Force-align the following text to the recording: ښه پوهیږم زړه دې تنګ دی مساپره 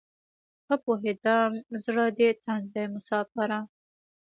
ښه 0.65 0.75
پوهیږم 0.83 1.51
زړه 1.85 2.05
دې 2.17 2.29
تنګ 2.43 2.63
دی 2.73 2.85
مساپره 2.93 3.59